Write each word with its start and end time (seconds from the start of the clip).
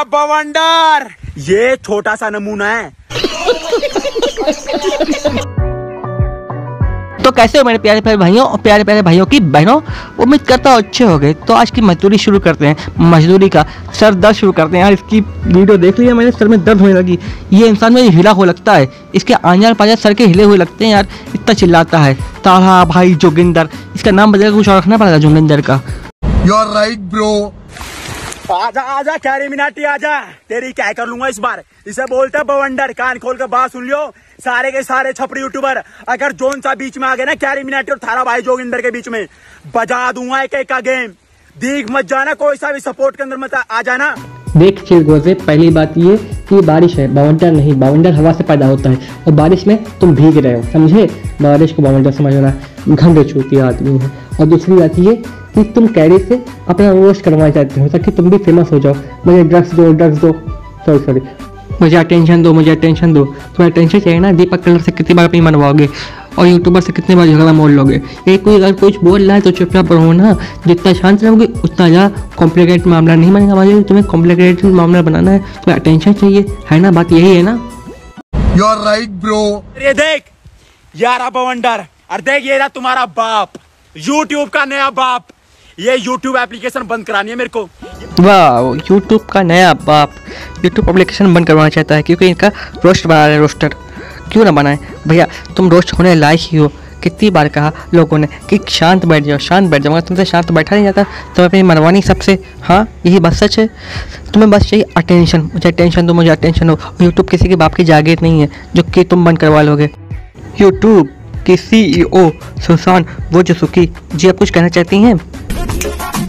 यारा 0.00 0.04
बवंडर। 0.04 1.08
ये 1.38 1.76
छोटा 1.76 2.16
सा 2.16 2.30
नमूना 2.30 2.66
है। 2.66 2.92
तो 7.24 7.30
कैसे 7.30 7.58
हो 7.58 7.64
मेरे 7.64 7.78
प्यारे 7.78 8.00
प्यारे 8.00 8.16
भाइयों 8.16 8.46
और 8.46 8.58
प्यारे 8.58 8.84
प्यारे 8.84 9.02
भाइयों 9.02 9.26
की 9.26 9.40
बहनों? 9.40 9.80
उम्मीद 10.20 10.40
करता 10.40 10.70
हूँ 10.70 10.78
अच्छे 10.78 11.04
हो 11.04 11.18
गए। 11.18 11.34
तो 11.34 11.54
आज 11.54 11.70
की 11.70 11.80
मजदूरी 11.80 12.18
शुरू 12.18 12.40
करते 12.40 12.66
हैं। 12.66 12.76
मजदूरी 13.10 13.48
का 13.48 13.66
सर 14.00 14.14
दर्द 14.14 14.36
शुरू 14.36 14.52
करते 14.52 14.76
हैं। 14.76 14.84
यार 14.84 14.92
इसकी 14.92 15.20
वीडियो 15.20 15.76
देख 15.76 15.98
लिया 15.98 16.14
मैंने 16.14 16.30
सर 16.30 16.48
में 16.48 16.64
दर्द 16.64 16.80
होने 16.80 16.92
लगी। 16.92 17.18
ये 17.52 17.68
इंसान 17.68 17.92
में 17.92 18.02
हिला 18.02 18.30
हो 18.30 18.44
लगता 18.44 18.72
है। 18.72 18.92
इसके 19.14 19.34
आंजार 19.34 19.74
पांजार 19.74 19.96
सर 19.96 20.14
के 20.14 20.26
हिले 20.26 20.42
हुए 20.42 20.56
लगते 20.56 20.84
हैं 20.84 20.92
यार। 20.92 21.06
इतना 21.34 21.54
चिल्लाता 21.54 21.98
है। 21.98 22.18
ताहा 22.44 22.84
भाई 22.84 23.14
जोगिंदर। 23.14 23.68
इसका 23.94 24.10
नाम 24.10 24.32
बदल 24.32 24.52
कुछ 24.52 24.68
और 24.68 24.78
रखना 24.78 24.96
पड़ेगा 24.96 25.18
जोगिंदर 25.18 25.60
का। 25.60 25.80
You're 26.44 26.74
right 26.74 27.10
bro. 27.10 27.59
आजा 28.40 28.80
आजा, 28.80 29.16
कैरी 29.16 29.48
मिनाटी, 29.48 29.84
आजा। 29.84 30.20
तेरी 30.48 30.72
क्या 30.72 30.92
कर 30.92 31.06
लूँगा 31.06 31.28
इस 31.28 31.38
बार? 31.38 31.62
इसे 31.86 32.04
बोलते 32.04 32.38
हैं 32.38 32.46
बवंडर। 32.46 32.92
कान 32.92 33.18
खोल 33.18 33.36
कर 33.36 33.46
बात 33.46 33.72
सुन 33.72 33.84
लियो। 33.84 34.06
सारे 34.40 34.70
के 34.70 34.82
सारे 34.82 35.12
छपरी 35.12 35.40
यूट्यूबर। 35.40 35.82
अगर 36.08 36.32
जोन 36.32 36.60
सा 36.60 36.74
बीच 36.74 36.98
में 36.98 37.08
आ 37.08 37.14
गए 37.14 37.24
ना, 37.24 37.34
कैरी 37.34 37.62
मिनाटी 37.62 37.92
और 37.92 37.98
थारा 37.98 38.24
भाई 38.24 38.42
जोगिंदर 38.42 38.80
के 38.80 38.90
बीच 38.90 39.08
में, 39.08 39.26
बजा 39.76 40.12
दूँगा 40.12 40.42
एक 40.42 40.54
एक 40.54 40.68
का 40.68 40.80
गेम 40.80 41.08
दीख 41.56 41.90
मत 41.90 42.04
जाना, 42.04 42.34
कोई 42.34 42.56
सा 42.56 42.72
भी 42.72 42.80
सपोर्ट 42.80 43.16
के 43.16 43.22
अंदर 43.22 43.36
मत 43.36 43.54
आ 43.54 43.82
जाना। 43.82 44.14
देख 44.56 44.82
चिरगोजे 44.84 45.34
पहली 45.34 45.68
बात 45.70 45.94
ये 45.98 46.16
कि 46.48 46.60
बारिश 46.60 46.96
है, 46.96 47.06
बावंडर 47.14 47.52
नहीं, 47.52 47.74
बावंडर 47.74 48.12
हवा 48.12 48.32
से 48.32 48.44
पैदा 48.44 48.66
होता 48.66 48.90
है। 48.90 48.96
और 49.26 49.32
बारिश 49.32 49.66
में 49.66 49.76
तुम 50.00 50.14
भीग 50.14 50.38
रहे 50.38 50.54
हो, 50.54 50.62
समझे? 50.62 51.06
बारिश 51.42 51.72
को 51.72 51.82
बावंडर 51.82 52.12
समझना 52.12 52.52
घंटे 52.88 53.24
छूती 53.24 53.58
आदमी 53.58 53.98
है। 53.98 54.10
और 54.40 54.46
दूसरी 54.46 54.74
बात 54.74 54.98
ये 54.98 55.22
कि 55.62 55.70
तुम 55.72 55.86
कैरी 55.94 56.18
से 56.18 56.42
अपना 56.68 56.90
रोस्ट 56.90 57.22
करवाना 57.24 57.50
चाहते 57.50 57.80
हो 57.80 57.88
ताकि 57.88 58.10
तुम 58.10 58.30
भी 58.30 58.38
फ़ेमस 58.44 58.72
हो 58.72 58.78
जाओ। 58.78 58.94
मुझे 59.26 59.42
ड्रग्स 59.44 59.74
दो 59.74 59.92
ड्रग्स 59.92 60.18
दो। 60.18 60.32
सॉरी 60.86 60.98
सॉरी 60.98 61.20
मुझे 61.80 61.96
अटेंशन 61.96 62.42
दो 62.42 62.52
मुझे 62.52 62.70
अटेंशन 62.70 63.12
दो। 63.14 63.24
तुम्हें 63.24 63.70
अटेंशन 63.70 63.98
चाहिए 63.98 64.18
ना 64.20 64.32
दीपक 64.32 64.62
कलर 64.64 64.80
से 64.80 64.92
कितनी 64.92 65.14
बार 65.14 65.28
अपनी 65.28 65.40
मनवाओगे 65.40 65.88
और 66.38 66.46
यूट्यूबर 66.46 66.80
से 66.80 66.92
कितनी 66.92 67.14
बार 67.16 67.26
झगड़ा 67.26 67.52
मोल 67.52 67.70
लोगे। 67.72 68.00
ये 68.28 68.36
कोई 68.38 68.54
अगर 68.56 68.72
कुछ 68.80 68.96
बोल 69.04 69.22
रहा 69.22 69.34
है 69.34 69.40
तो 69.40 69.50
चुपचाप 69.50 69.92
रहो 69.92 70.12
ना। 70.12 70.32
जितना 70.66 70.92
शांत 70.92 71.24
रहोगे 71.24 71.46
उतना 71.64 71.88
ज़्यादा 71.88 72.34
कॉम्प्लिकेट 72.38 72.86
मामला 72.86 73.14
नहीं 73.14 73.32
बनेगा। 73.32 73.54
मुझे 73.54 73.82
तुम्हें 73.82 74.06
कॉम्प्लिकेटेड 74.06 74.72
मामला 74.72 75.02
बनाना 75.02 75.30
है 75.30 75.38
तुम्हें 75.38 75.80
अटेंशन 75.80 76.12
चाहिए 76.12 76.44
है 76.70 76.78
ना? 76.80 76.90
बात 76.90 77.12
यही 77.12 77.34
है 77.36 77.42
ना? 77.42 77.58
You're 78.56 78.78
right, 78.84 79.10
bro. 79.24 79.42
ये 79.82 79.92
देख 79.94 80.22
यारा 80.94 81.30
बवंडर 81.30 81.84
और 82.12 82.20
देख 82.20 82.46
ये 82.46 82.58
रहा 82.58 82.68
तुम्हारा 82.70 83.04
बाप। 83.16 83.52
यूट्यूब 83.96 84.48
का 84.48 84.64
नया 84.64 84.90
बाप। 84.92 85.26
ये 85.80 85.96
यूट्यूब 85.96 86.36
एप्लीकेशन 86.36 86.82
बंद 86.86 87.06
करानी 87.06 87.30
है 87.30 87.36
मेरे 87.36 87.50
को। 87.50 87.62
वाह 88.20 88.74
यूट्यूब 88.90 89.20
का 89.22 89.42
नया 89.42 89.72
बाप। 89.74 90.14
यूट्यूब 90.64 90.88
एप्लीकेशन 90.88 91.32
बंद 91.34 91.46
करवाना 91.46 91.68
चाहता 91.68 91.94
है 91.94 92.02
क्योंकि 92.02 92.26
इनका 92.26 92.50
रोस्ट 92.84 93.06
बना 93.06 93.26
रहे 93.26 93.38
रोस्टर 93.38 93.74
क्यों 94.32 94.44
ना 94.44 94.50
बनाए? 94.50 94.78
भैया, 95.08 95.26
तुम 95.56 95.70
रोस्ट 95.70 95.92
होने 95.92 96.14
लायक 96.14 96.40
ही 96.42 96.58
हो। 96.58 96.68
कितनी 97.02 97.30
बार 97.30 97.48
कहा 97.48 97.72
लोगों 97.94 98.18
ने 98.18 98.28
कि 98.50 98.58
शांत 98.68 99.06
बैठ 99.06 99.24
जाओ, 99.24 99.38
शांत 99.38 99.70
बैठ 99.70 99.82
जाओ 99.82 100.00
तुमसे 100.00 100.24
शांत 100.24 100.52
बैठा 100.52 100.76
नहीं 100.76 100.84
जाता। 100.84 101.02
तुम 101.36 101.44
अपनी 101.44 101.62
मनवानी 101.62 102.02
सबसे 102.02 102.38
हाँ 102.62 102.86
यही 103.06 103.20
बस 103.20 103.42
सच 103.44 103.58
है। 103.58 103.66
तुम्हें 104.32 104.50
बस 104.50 104.68
चाहिए 104.70 104.84
अटेंशन 104.96 105.50
मुझे 105.54 105.68
अटेंशन 105.68 106.06
दो, 106.06 106.14
मुझे 106.14 106.30
अटेंशन 106.30 106.70
हो 106.70 106.78
यूट्यूब 107.00 107.28
किसी 107.28 107.48
के 107.48 107.56
बाप 107.56 107.74
की 107.74 107.84
जागीर 107.84 108.18
नहीं 108.22 108.40
है, 108.40 108.48
जो 108.76 108.82
कि 108.84 109.04
तुम 109.04 109.24
बंद 109.24 109.38
करवा 109.38 109.62
लोगे। 109.62 109.90
यूट्यूब 110.60 111.08
की 111.46 111.56
सी 111.56 111.84
ई 111.92 112.02
ओ 112.04 112.30
सुसान 112.66 113.06
वो 113.32 113.42
जो 113.42 113.54
सुखी 113.54 113.90
जी, 114.14 114.28
आप 114.28 114.38
कुछ 114.38 114.50
कहना 114.50 114.68
चाहती 114.68 115.02
हैं? 115.02 115.18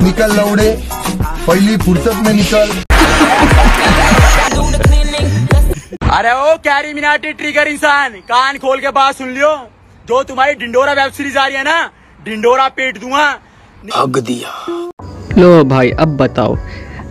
निकल 0.02 0.36
लौड़े। 0.36 0.72
पहली 1.48 1.78
फुर्सत 1.78 2.24
में 2.26 2.34
निकल। 2.34 2.70
अरे 6.12 6.32
ओ 6.32 6.56
कैरी 6.58 6.94
मिनाटी 6.94 7.34
ट्रिगर 7.34 7.68
इंसान। 7.68 8.14
कान 8.30 8.58
खोल 8.58 8.80
के 8.80 8.90
बात 8.92 9.16
सुन 9.16 9.30
लियो। 9.30 9.56
जो 10.08 10.22
तुम्हारी 10.24 10.54
डिंडोरा 10.54 10.94
वेब 10.94 11.12
सीरीज़ 11.12 11.38
आ 11.38 11.46
रही 11.46 11.56
है 11.56 11.64
ना 11.64 11.80
डिंडोरा 12.26 12.68
पेट 12.70 13.00
दूँगा। 13.00 13.28
अग 13.96 14.18
दिया। 14.20 14.66
लो 15.38 15.64
भाई 15.66 15.92
अब 15.92 16.18
बताओ। 16.18 16.56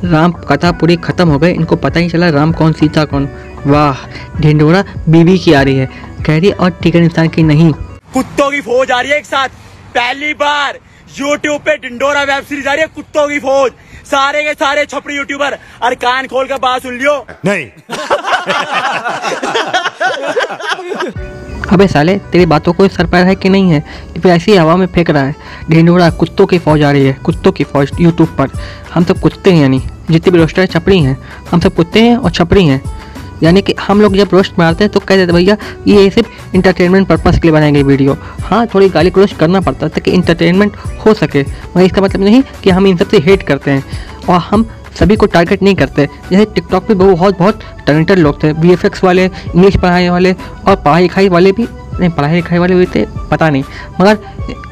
राम 0.05 0.33
कथा 0.33 0.71
पूरी 0.73 0.97
खत्म 0.97 1.29
हो 1.29 1.39
गई। 1.39 1.53
इनको 1.53 1.77
पता 1.77 2.01
ही 2.01 2.11
चला 2.11 2.29
राम 2.31 2.53
कौन 2.53 2.73
सीता 2.73 3.05
कौन। 3.05 3.29
वाह 3.67 4.05
ढिंडोरा 4.41 4.85
बीवी 5.09 5.39
की 5.39 5.53
आ 5.53 5.63
रही 5.63 5.77
है। 5.77 5.87
कैरी 6.27 6.51
और 6.51 6.71
टिकट 6.83 6.97
इंसान 6.97 7.29
की 7.29 7.43
नहीं। 7.43 7.73
कुत्तों 8.15 8.51
की 8.51 8.61
फौज 8.61 8.91
आ 8.91 9.01
रही 9.01 9.11
है 9.11 9.19
एक 9.19 9.27
साथ। 9.27 9.49
पहली 9.95 10.33
बार 10.35 10.79
यूट्यूब 11.19 11.61
पे 11.61 11.77
डिंडोरा 11.77 12.23
वेब 12.23 12.45
सीरीज़ 12.45 12.69
आ 12.69 12.73
रही 12.73 12.81
है 12.81 12.87
कुत्तों 12.87 13.29
की 13.29 13.39
फौज। 13.39 13.73
सारे 14.07 14.43
के 14.43 14.53
सारे 14.55 14.85
छपरी 14.85 15.17
यूट्यूबर 15.17 15.59
और 15.83 15.95
कान 15.95 16.27
खोल 16.27 16.47
कर 16.47 16.57
बात 16.57 16.83
सुन 16.83 16.99
लियो। 16.99 17.27
नहीं। 17.45 17.67
अबे 21.73 21.87
साले 21.89 22.17
तेरी 22.33 22.47
बातों 22.47 22.73
को 22.73 22.89
सर 22.89 23.07
पैर 23.07 23.27
है 23.27 23.35
कि 23.35 23.49
नहीं 23.49 23.71
है? 23.71 23.79
ये 23.79 24.21
फिर 24.21 24.33
ऐसी 24.33 24.57
हवा 24.57 24.77
में 24.77 24.87
फेंक 24.87 25.11
रहा 25.11 25.23
है। 25.23 25.35
ढिंडोरा 25.71 26.11
कुत्तों 26.11 26.47
की 26.47 26.59
फौज 26.59 26.83
आ 26.83 26.91
रही 26.91 27.07
है 27.07 27.13
कुत्तों 27.25 27.53
की 27.53 27.65
फौज 27.65 27.91
यूट्यूब 28.01 28.29
पर। 28.39 28.49
हम 28.95 29.05
सब 29.05 29.21
कुत्ते 29.21 29.53
हैं 29.53 29.61
यानी। 29.61 29.83
जितने 30.11 30.33
भी 30.33 30.39
रोस्टर 30.39 30.67
छपरी 30.67 30.99
हैं। 30.99 31.17
हम 31.51 31.61
सब 31.61 31.75
कुत्ते 31.75 32.03
हैं 32.03 32.17
और 32.17 32.31
छपरी 32.31 32.67
हैं। 32.67 32.83
यानी 33.43 33.63
कि 33.63 33.75
हम 33.81 34.01
लोग 34.01 34.17
जब 34.17 34.29
रोस्ट 34.33 34.59
मारते 34.59 34.85
हैं 34.85 34.93
तो 34.93 35.01
कह 35.01 35.17
देते 35.17 35.33
भैया, 35.33 35.57
ये 35.89 36.11
सिर्फ़ 36.11 36.55
इंटरटेनमेंट 36.57 37.09
पर्पज़ 37.09 37.41
के 37.41 37.49
लिए 37.49 37.53
बनाई 37.53 37.73
गई 37.73 37.83
वीडियो 37.85 38.17
हाँ 38.41 38.67
थोड़ी 38.75 38.89
गाली 38.89 39.11
क्रोश 39.11 39.33
करना 39.35 39.61
पड़ता 39.61 39.87
है 39.87 39.93
ताकि 39.93 40.11
इंटरटेनमेंट 40.11 40.77
हो 41.07 41.15
सके, 41.15 41.43
मगर 41.43 41.83
इसका 41.83 42.03
मतलब 42.03 42.23
नहीं 42.23 42.43
कि 42.63 42.71
हम 42.71 42.87
इन 42.87 42.97
सबसे 42.97 43.19
हेट 43.21 43.43
करते 43.43 43.71
हैं, 43.71 43.85
और 44.29 44.39
हम 44.41 44.69
सभी 44.99 45.17
को 45.17 45.27
टारगेट 45.27 45.63
नहीं 45.63 45.75
करते। 45.75 46.07
जैसे 46.31 46.45
टिकटॉक 46.55 46.87
पे 46.87 46.95
बहुत 46.97 47.39
बहुत 47.39 47.61
टैलेंटेड 47.87 48.19
लोग 48.19 48.43
थे 48.43 48.53
बी 48.55 48.75
वाले 49.05 49.25
इंग्लिश 49.25 49.77
पढ़ाने 49.77 50.11
वाले, 50.11 50.33
और 50.33 50.77
पढ़ाई 50.77 51.03
लिखाई 51.03 51.29
वाले 51.29 51.53
भी, 51.53 51.67
नहीं, 52.01 52.11
पढ़ाई 52.11 52.35
लिखाई 52.35 52.59
वाले 52.59 52.75
भी 52.75 52.87
थे, 52.87 53.05
पता 53.31 53.49
नहीं। 53.51 53.63
मगर 54.01 54.19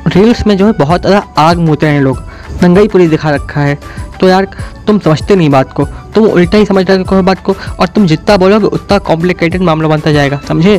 रील्स 0.09 0.47
में 0.47 0.57
जो 0.57 0.67
है 0.67 0.73
बहुत 0.75 1.01
ज़्यादा 1.01 1.27
आग 1.39 1.59
मुँहते 1.59 1.87
हैं 1.87 2.01
लोग। 2.01 2.23
नंगाई 2.63 2.89
पूरी 2.89 3.07
दिखा 3.09 3.31
रखा 3.31 3.61
है। 3.61 3.79
तो 4.21 4.29
यार, 4.29 4.49
तुम 4.87 4.99
समझते 4.99 5.37
नहीं 5.37 5.51
बात 5.51 5.73
को। 5.73 5.85
तुम 6.15 6.25
उल्टा 6.27 6.59
ही 6.59 6.65
समझ 6.67 6.85
रहे 6.91 7.03
हो 7.07 7.23
बात 7.23 7.43
को, 7.45 7.55
और 7.81 7.89
तुम 7.89 8.07
जितना 8.07 8.37
बोलोगे, 8.37 8.67
उतना 8.67 8.99
कॉम्प्लिकेटेड 9.01 9.63
मामला 9.63 9.89
बनता 9.89 10.13
जाएगा, 10.13 10.41
समझे? 10.49 10.77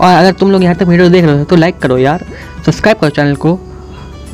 और 0.00 0.08
अगर 0.08 0.32
तुम 0.32 0.50
लोग 0.50 0.62
यहाँ 0.62 0.74
तक 0.76 0.86
वीडियो 0.86 1.08
देख 1.08 1.24
रहे 1.24 1.38
हो 1.38 1.44
तो 1.44 1.56
लाइक 1.56 1.78
करो 1.78 1.96
यार 1.98 2.24
सब्सक्राइब 2.66 2.98
करो 2.98 3.10
चैनल 3.10 3.34
को, 3.36 3.58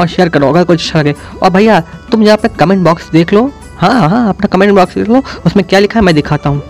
और 0.00 0.06
शेयर 0.06 0.28
करो, 0.28 0.48
अगर 0.48 0.64
कुछ 0.64 0.80
अच्छा 0.80 1.00
लगे। 1.00 1.14
और 1.42 1.50
भैया, 1.50 1.80
तुम 2.10 2.22
यहाँ 2.22 2.38
पे 2.38 2.48
कमेंट 2.50 2.84
बॉक्स 2.84 3.10
देख 3.10 3.32
लो। 3.32 3.50
हाँ 3.76 4.08
हाँ 4.08 4.28
अपना 4.28 4.48
कमेंट 4.48 4.72
बॉक्स 4.72 4.94
देख 4.94 5.08
लो, 5.08 5.22
उसमें 5.46 5.64
क्या 5.66 5.78
लिखा 5.78 5.98
है 6.00 6.04
मैं 6.06 6.14
दिखाता 6.14 6.50
हूँ। 6.50 6.62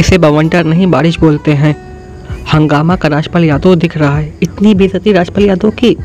इसे 0.00 0.18
बवंटर 0.18 0.64
नहीं, 0.64 0.86
बारिश 0.86 1.18
बोलते 1.20 1.52
हैं। 1.54 1.74
हंगामा 2.52 2.96
का 2.96 3.08
राजपाल 3.08 3.44
यादव 3.44 3.74
दिख 3.74 3.96
रहा 3.96 4.16
है। 4.16 4.32
इतनी 4.42 4.74
बेइज्जती 4.74 5.12
राजपाल 5.12 5.44
यादव 5.44 5.70
की। 5.72 5.96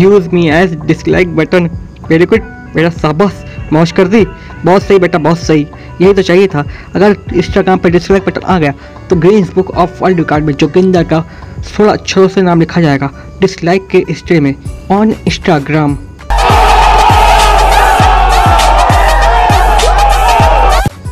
Use 0.00 0.28
me 0.28 0.48
as 0.50 0.74
dislike 0.80 1.34
button 1.36 1.70
very 2.08 2.26
good 2.26 2.42
मेरा 2.76 2.90
साबस 2.90 3.44
मौज 3.72 3.92
कर 3.92 4.08
दी। 4.08 4.24
बहुत 4.64 4.82
सही 4.82 4.98
बेटा, 4.98 5.18
बहुत 5.18 5.38
सही। 5.38 5.66
यही 6.00 6.12
तो 6.14 6.22
चाहिए 6.22 6.46
था। 6.46 6.64
अगर 6.94 7.16
इंस्टाग्राम 7.34 7.78
पर 7.78 7.90
डिसलाइक 7.90 8.24
बटन 8.26 8.42
आ 8.42 8.58
गया 8.58 8.72
तो 9.10 9.16
green 9.16 9.44
book 9.54 9.70
of 9.70 10.02
world 10.02 10.18
record 10.18 10.44
में 10.44 10.52
जोगिंदर 10.54 11.04
का 11.04 11.24
सोलह 11.66 11.92
अक्षरों 11.92 12.28
से 12.28 12.42
नाम 12.42 12.60
लिखा 12.60 12.80
जाएगा। 12.80 13.10
डिसलाइक 13.40 13.88
के 13.88 13.98
हिस्ट्री 14.08 14.40
में। 14.40 14.54
ऑन 14.90 15.14
इंस्टाग्राम 15.26 15.98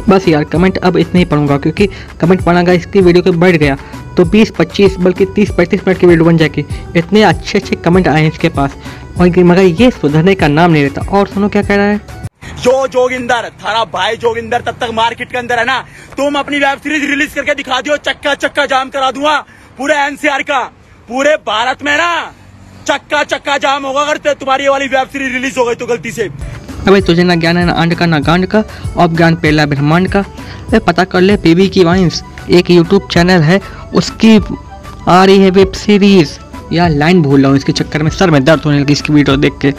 बस 0.09 0.29
यार 0.29 0.45
कमेंट 0.45 0.79
अब 0.79 0.97
इतने 0.97 1.21
ही 1.21 1.25
पढ़ूँगा, 1.25 1.59
क्योंकि 1.59 1.87
कमेंट 2.21 2.45
पढ़ना 2.45 2.61
अगर 2.61 2.73
इसकी 2.73 3.01
वीडियो 3.01 3.23
के 3.23 3.31
बढ़ 3.39 3.57
गया। 3.57 3.77
तो 4.17 4.25
20 4.27 4.51
25 4.51 4.97
बल्कि 4.99 5.25
30 5.35 5.51
पैंतीस 5.51 5.81
मिनट 5.87 5.99
की 6.01 6.07
वीडियो 6.07 6.25
बन 6.25 6.37
जाएगी। 6.37 6.65
इतने 6.97 7.23
अच्छे 7.23 7.59
अच्छे 7.59 7.77
कमेंट 7.77 8.09
आए 8.09 8.21
हैं 8.23 8.31
इसके 8.33 8.49
पास। 8.51 8.77
और 9.21 9.39
मगर 9.41 9.63
ये 9.63 9.91
सुधरने 9.91 10.35
का 10.35 10.49
नाम 10.49 10.71
नहीं 10.71 10.83
लेता। 10.83 11.03
और 11.11 11.29
सुनो 11.29 11.49
क्या 11.49 11.63
कह 11.63 11.77
रहा 11.77 11.87
है? 11.87 12.01
जो 12.59 12.87
जोगिंदर, 12.89 13.49
थारा 13.65 13.85
भाई 13.87 14.17
जोगिंदर 14.17 14.61
तब 14.61 14.77
तक 14.81 14.91
मार्केट 14.95 15.31
के 15.31 15.39
अंदर 15.39 15.59
है 15.59 15.65
ना? 15.65 15.79
तुम 16.17 16.39
अपनी 16.39 16.59
वेब 16.59 16.79
सीरीज़ 16.79 17.05
रिलीज़ 17.07 17.35
करके 17.35 17.55
दिखा 17.55 17.81
दियो, 17.81 17.97
चक्का 17.99 18.35
चक्का 18.37 18.67
जाम 18.67 18.89
करा 18.89 19.11
दूँगा। 19.11 19.39
पूरे 19.79 19.95
एनसीआर 19.97 20.43
का, 20.43 20.59
पूरे 21.09 21.35
भारत 21.47 21.83
में 21.83 21.97
ना, 21.97 22.33
चक्का 22.87 23.23
चक्का 23.25 23.57
जाम 23.59 23.87
होगा। 23.87 24.03
अगर 24.03 24.33
तुम्हारी 24.35 24.69
वाली 24.69 24.87
वेब 24.89 25.09
सीरीज़ 25.09 25.33
रिलीज़ 25.33 25.59
हो 25.59 25.65
गई 25.65 25.75
तो 25.75 25.87
गलती 25.87 26.13
से। 26.13 26.29
अबे 26.89 27.01
तुझे 27.01 27.23
ना 27.23 27.35
ज्ञान 27.35 27.57
है, 27.57 27.65
ना 27.65 27.73
अंड 27.75 27.95
का, 27.95 28.07
ना 28.07 28.19
गांड 28.21 28.47
का, 28.47 28.63
अब 28.99 29.17
ज्ञान 29.17 29.35
पेला 29.37 29.67
ब्रह्मांड 29.67 30.09
का। 30.09 30.21
अबे 30.21 30.79
पता 30.81 31.05
कर 31.05 31.21
ले, 31.21 31.37
पीवी 31.39 31.69
की 31.69 31.85
वाइन्स 31.85 32.23
एक 32.51 32.71
यूट्यूब 32.71 33.09
चैनल 33.13 33.43
है, 33.43 33.61
उसकी 33.95 34.39
आ 35.09 35.25
रही 35.25 35.41
है 35.41 35.51
वेब 35.51 35.73
सीरीज़ 35.75 36.39
यार 36.73 36.91
लाइन 36.91 37.21
भूल 37.23 37.41
रहा 37.41 37.49
हूँ, 37.49 37.57
इसके 37.57 37.73
चक्कर 37.73 38.03
में 38.03 38.11
सर 38.11 38.31
में 38.31 38.43
दर्द 38.45 38.63
होने 38.65 38.79
लगी 38.81 38.93
इसकी 38.93 39.13
वीडियो 39.13 39.37
देख 39.37 39.53
के। 39.61 39.73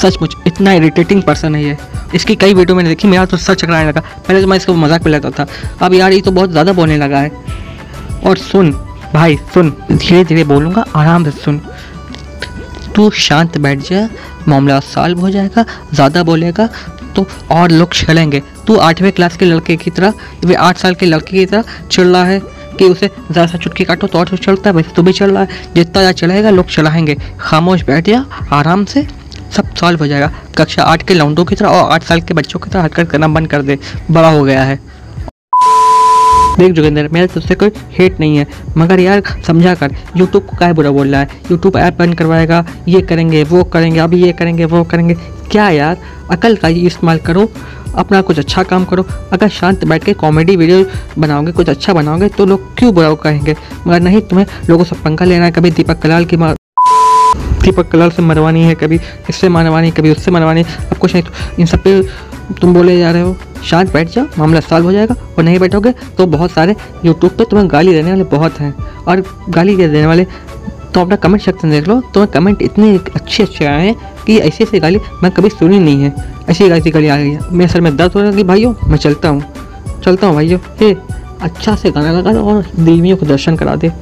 सचमुच, 0.00 0.34
इतना 0.46 0.72
इरिटेटिंग 0.72 1.22
पर्सन 1.22 1.54
है 1.54 1.62
ये। 1.64 1.76
इसकी 2.14 2.36
कई 2.36 2.54
वीडियो 2.54 2.76
मैंने 2.76 2.88
देखी, 2.88 3.08
मेरा 3.08 3.24
तो 3.24 3.36
सर 3.36 3.54
चकराने 3.54 3.88
लगा। 3.88 4.00
पहले 4.00 4.40
तो 4.40 4.46
मैं 4.46 4.56
इसको 4.56 4.74
मज़ाक 4.74 5.04
में 5.04 5.12
लेता 5.12 5.30
था, 5.30 5.46
अब 5.82 5.94
यार, 5.94 6.12
ये 6.12 6.20
तो 6.20 6.30
बहुत 6.30 6.50
ज़्यादा 6.50 6.72
बोलने 6.72 6.96
लगा 6.96 7.18
है। 7.18 7.30
और 8.26 8.38
सुन, 8.38 8.70
भाई, 9.14 9.36
सुन 9.54 9.70
धीरे 9.92 10.24
धीरे 10.24 10.44
बोलूँगा, 10.44 10.84
आराम 10.96 11.24
से 11.24 11.30
सुन। 11.32 11.60
तू 12.94 13.10
शांत 13.10 13.58
बैठ 13.58 13.78
जा, 13.80 14.08
मामला 14.48 14.78
सॉल्व 14.82 15.20
हो 15.20 15.30
जाएगा, 15.30 15.64
ज़्यादा 15.94 16.22
बोलेगा 16.22 16.68
तो 17.16 17.26
और 17.52 17.70
लोग 17.70 17.92
छेड़ेंगे 17.94 18.42
तू 18.66 18.76
आठवें 18.78 19.10
क्लास 19.12 19.36
के 19.36 19.44
लड़के 19.44 19.76
की 19.76 19.90
तरह 19.90 20.14
वे 20.44 20.54
आठ 20.56 20.78
साल 20.78 20.94
के 20.94 21.06
लड़के 21.06 21.36
की 21.38 21.46
तरह 21.46 21.64
चिड़ 21.90 22.06
रहा 22.06 22.24
है 22.24 22.40
कि 22.78 22.84
उसे 22.84 23.10
ज़रा 23.30 23.46
सा 23.46 23.58
चुटकी 23.58 23.84
काटो 23.84 24.06
तो 24.06 24.18
और 24.18 24.28
तो 24.28 24.36
चलता 24.36 24.70
है, 24.70 24.76
वैसे 24.76 24.94
तू 24.96 25.02
भी 25.02 25.12
चल 25.12 25.30
रहा 25.30 25.42
है। 25.42 25.74
जितना 25.74 25.92
ज़्यादा 25.92 26.12
चलाएगा 26.12 26.50
लोग 26.50 26.66
चलाएँगे 26.68 27.16
खामोश 27.40 27.84
बैठ 27.84 28.06
जा, 28.06 28.24
आराम 28.52 28.84
से, 28.84 29.06
सब 29.52 29.74
सॉल्व 29.76 30.00
हो 30.00 30.06
जाएगा। 30.06 30.30
कक्षा 30.58 30.82
आठ 30.84 31.02
के 31.08 31.14
लौंडों 31.14 31.44
की 31.44 31.54
तरह 31.54 31.68
और 31.68 31.92
आठ 31.92 32.04
साल 32.04 32.20
के 32.20 32.34
बच्चों 32.34 32.60
की 32.60 32.70
तरह 32.70 32.82
हरकत 32.82 33.10
करना 33.10 33.28
बंद 33.28 33.48
कर 33.50 33.62
दे। 33.62 33.78
बड़ा 34.10 34.28
हो 34.28 34.42
गया 34.44 34.62
है। 34.64 34.78
देख 36.58 36.72
जोगिंदर 36.72 37.08
मेरा 37.08 37.26
तुझसे 37.26 37.54
कोई 37.54 37.70
हेट 37.92 38.18
नहीं 38.20 38.36
है। 38.36 38.46
मगर 38.76 39.00
यार, 39.00 39.22
समझा 39.46 39.74
कर 39.74 39.94
यूट्यूब 40.16 40.42
को 40.42 40.56
क्या 40.56 40.72
बुरा 40.72 40.90
बोल 40.90 41.08
रहा 41.08 41.20
है? 41.20 41.28
यूट्यूब 41.50 41.76
ऐप 41.76 41.98
बंद 41.98 42.14
करवाएगा, 42.14 42.64
ये 42.88 43.00
करेंगे, 43.02 43.42
वो 43.44 43.62
करेंगे, 43.64 43.98
अभी 44.00 44.22
ये 44.22 44.32
करेंगे, 44.32 44.64
वो 44.64 44.82
करेंगे। 44.84 45.14
क्या 45.50 45.68
यार, 45.70 45.96
अकल 46.30 46.56
का 46.56 46.68
ही 46.68 46.86
इस्तेमाल 46.86 47.18
करो, 47.18 47.48
अपना 47.94 48.20
कुछ 48.20 48.38
अच्छा 48.38 48.62
काम 48.62 48.84
करो। 48.84 49.06
अगर 49.32 49.48
शांत 49.50 49.84
बैठ 49.84 50.04
के 50.04 50.12
कॉमेडी 50.14 50.56
वीडियो 50.56 50.84
बनाओगे, 51.18 51.52
कुछ 51.52 51.68
अच्छा 51.68 51.92
बनाओगे 51.92 52.28
तो 52.28 52.46
लोग 52.46 52.74
क्यों 52.78 52.94
बुरा 52.94 53.14
कहेंगे? 53.14 53.56
मगर 53.86 54.00
नहीं, 54.00 54.20
तुम्हें 54.20 54.46
लोगों 54.68 54.84
से 54.84 54.96
पंखा 55.04 55.24
लेना 55.24 55.44
है, 55.44 55.50
कभी 55.50 55.70
दीपक 55.70 55.98
कलाल 55.98 56.24
की 56.24 56.36
दीपक 57.64 57.88
कलाल 57.88 58.10
से 58.10 58.22
मरवानी 58.22 58.62
है 58.62 58.74
कभी, 58.74 58.98
इससे 59.30 59.48
मरवानी 59.48 59.90
कभी, 59.90 60.10
उससे 60.10 60.30
मरवानी 60.30 60.62
अब 60.62 60.96
कुछ 60.96 61.12
नहीं 61.14 61.22
तो 61.22 61.60
इन 61.60 61.66
सब 61.66 61.82
पे 61.82 62.00
तुम 62.60 62.74
बोले 62.74 62.98
जा 62.98 63.10
रहे 63.10 63.22
हो, 63.22 63.36
शांत 63.64 63.92
बैठ 63.92 64.08
जाओ, 64.10 64.24
मामला 64.38 64.60
सॉल्व 64.60 64.86
हो 64.86 64.92
जाएगा 64.92 65.14
और 65.14 65.44
नहीं 65.44 65.58
बैठोगे 65.58 65.92
तो 66.16 66.26
बहुत 66.28 66.50
सारे 66.50 66.74
यूट्यूब 67.04 67.32
पे 67.32 67.44
तुम्हें 67.44 67.70
गाली 67.70 67.92
देने 67.92 68.10
वाले 68.10 68.24
बहुत 68.30 68.60
हैं। 68.60 68.74
और 69.04 69.22
गाली 69.48 69.76
देने 69.76 70.06
वाले? 70.06 70.26
तो 70.94 71.00
अपना 71.00 71.16
कमेंट 71.16 71.42
सेक्शन 71.42 71.70
देख 71.70 71.88
लो, 71.88 72.00
तुम्हें 72.14 72.30
कमेंट 72.32 72.62
इतने 72.62 72.94
अच्छे 73.14 73.42
अच्छे 73.42 73.64
आए 73.64 73.86
हैं 73.86 73.94
कि 74.26 74.38
ऐसी 74.38 74.64
ऐसी 74.64 74.78
गाली 74.80 75.00
मैं 75.22 75.30
कभी 75.32 75.48
सुनी 75.50 75.78
नहीं 75.78 76.02
है। 76.02 76.14
ऐसी 76.50 76.64
ऐसी 76.66 76.90
गाली 76.90 77.08
आ 77.08 77.16
गई 77.16 77.36
मेरे 77.52 77.72
सर 77.72 77.80
में 77.80 77.96
दर्द 77.96 78.12
हो 78.12 78.20
रहा 78.20 78.32
कि 78.32 78.44
भाइयों, 78.44 78.74
मैं 78.84 78.98
चलता 78.98 79.28
हूँ। 79.28 80.00
चलता 80.04 80.26
हूँ 80.26 80.34
भाइयों, 80.34 80.58
ये 80.82 80.96
अच्छा 81.42 81.74
से 81.76 81.90
गाना 81.90 82.12
लगा 82.12 82.40
और 82.40 82.64
देवियों 82.76 83.16
को 83.16 83.26
दर्शन 83.26 83.56
करा 83.56 83.76
दे। 83.76 83.92